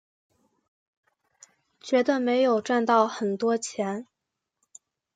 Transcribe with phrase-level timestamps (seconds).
[1.79, 4.07] 觉得没有赚到很多钱